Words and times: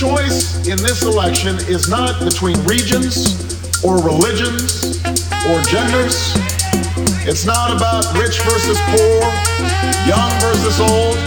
choice 0.00 0.66
in 0.66 0.78
this 0.78 1.02
election 1.02 1.56
is 1.68 1.90
not 1.90 2.24
between 2.24 2.56
regions 2.64 3.36
or 3.84 4.00
religions 4.02 4.96
or 5.44 5.60
genders. 5.68 6.32
It's 7.28 7.44
not 7.44 7.76
about 7.76 8.08
rich 8.16 8.40
versus 8.40 8.80
poor, 8.88 9.20
young 10.08 10.32
versus 10.40 10.80
old, 10.80 11.18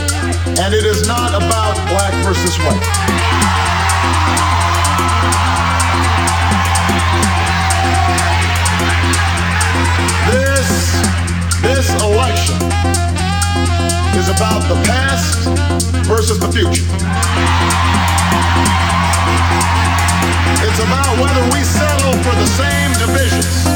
and 0.57 0.73
it 0.73 0.85
is 0.85 1.07
not 1.07 1.35
about 1.35 1.75
black 1.87 2.13
versus 2.25 2.57
white. 2.65 2.81
This 11.61 11.93
election 12.01 12.55
is 14.17 14.29
about 14.29 14.67
the 14.67 14.81
past 14.87 15.92
versus 16.05 16.39
the 16.39 16.51
future. 16.51 16.83
It's 20.63 20.79
about 20.79 21.13
whether 21.19 21.43
we 21.53 21.63
settle 21.63 22.13
for 22.23 22.35
the 22.35 22.47
same 22.47 22.91
divisions 22.99 23.67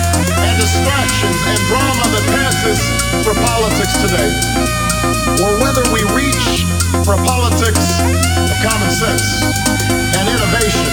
and 0.43 0.55
distractions 0.59 1.37
and 1.47 1.57
drama 1.71 2.05
that 2.11 2.25
passes 2.33 2.79
for 3.23 3.35
politics 3.37 3.95
today, 4.01 4.31
or 5.43 5.59
whether 5.61 5.83
we 5.93 6.03
reach 6.15 6.65
for 7.05 7.15
a 7.15 7.21
politics 7.23 8.01
of 8.03 8.55
common 8.65 8.91
sense 8.91 9.43
and 10.17 10.25
innovation, 10.27 10.89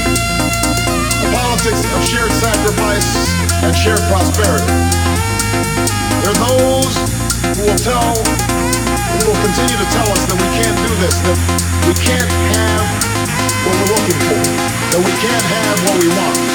a 1.24 1.28
politics 1.34 1.82
of 1.82 2.00
shared 2.04 2.32
sacrifice 2.32 3.32
and 3.64 3.74
shared 3.74 4.02
prosperity. 4.12 4.70
There 6.22 6.30
are 6.30 6.40
those 6.46 6.94
who 7.56 7.64
will 7.68 7.80
tell, 7.80 8.12
will 9.26 9.40
continue 9.40 9.76
to 9.76 9.88
tell 9.88 10.08
us 10.12 10.26
that 10.26 10.36
we 10.36 10.48
can't 10.52 10.76
do 10.84 10.92
this, 11.00 11.16
that 11.24 11.38
we 11.88 11.94
can't 11.96 12.28
have 12.28 12.84
what 13.64 13.72
we're 13.72 13.92
looking 13.96 14.20
for, 14.28 14.42
that 14.92 15.00
we 15.00 15.12
can't 15.16 15.44
have 15.48 15.76
what 15.88 15.96
we 16.02 16.08
want. 16.08 16.53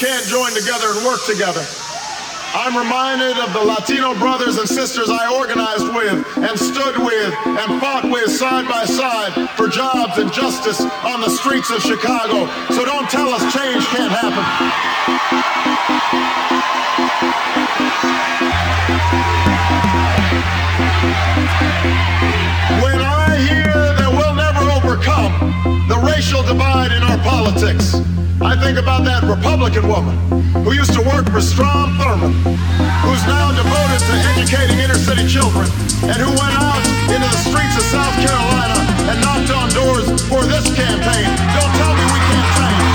Can't 0.00 0.24
join 0.24 0.50
together 0.54 0.86
and 0.96 1.04
work 1.04 1.20
together. 1.26 1.60
I'm 2.54 2.74
reminded 2.74 3.36
of 3.36 3.52
the 3.52 3.60
Latino 3.60 4.14
brothers 4.14 4.56
and 4.56 4.66
sisters 4.66 5.10
I 5.10 5.30
organized 5.36 5.92
with 5.92 6.24
and 6.38 6.58
stood 6.58 6.96
with 6.96 7.34
and 7.44 7.78
fought 7.78 8.08
with 8.10 8.30
side 8.30 8.66
by 8.66 8.86
side 8.86 9.50
for 9.58 9.68
jobs 9.68 10.16
and 10.16 10.32
justice 10.32 10.80
on 10.80 11.20
the 11.20 11.28
streets 11.28 11.70
of 11.70 11.82
Chicago. 11.82 12.48
So 12.72 12.86
don't 12.86 13.10
tell 13.10 13.28
us 13.28 13.42
change 13.52 13.84
can't 13.92 14.10
happen. 14.10 14.40
When 22.80 23.00
I 23.04 23.36
hear 23.36 23.68
that 24.00 24.10
we'll 24.10 24.34
never 24.34 24.64
overcome 24.80 25.86
the 25.88 25.98
racial 26.08 26.42
divide 26.42 26.90
in 26.90 27.02
our 27.02 27.18
politics, 27.18 28.00
I 28.42 28.56
think 28.56 28.78
about 28.78 29.04
that 29.04 29.20
Republican 29.22 29.86
woman 29.86 30.16
who 30.64 30.72
used 30.72 30.96
to 30.96 31.04
work 31.04 31.28
for 31.28 31.44
Strom 31.44 31.92
Thurmond, 32.00 32.32
who's 33.04 33.24
now 33.28 33.52
devoted 33.52 34.00
to 34.00 34.14
educating 34.32 34.80
inner 34.80 34.96
city 34.96 35.28
children, 35.28 35.68
and 36.08 36.16
who 36.16 36.32
went 36.32 36.56
out 36.56 36.80
into 37.12 37.28
the 37.28 37.42
streets 37.44 37.76
of 37.76 37.84
South 37.92 38.16
Carolina 38.16 38.80
and 39.12 39.20
knocked 39.20 39.52
on 39.52 39.68
doors 39.76 40.08
for 40.24 40.40
this 40.48 40.64
campaign. 40.72 41.28
Don't 41.52 41.72
tell 41.76 41.92
me 41.92 42.04
we 42.08 42.20
can't 42.32 42.48
change. 42.56 42.88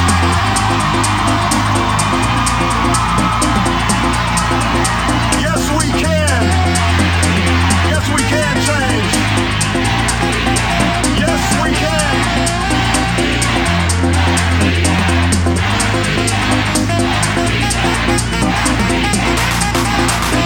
Yes, 5.45 5.61
we 5.77 5.85
can. 5.93 6.41
Yes, 7.85 8.05
we 8.09 8.21
can 8.33 8.55
change. 8.65 8.74
Yeah. 18.45 20.44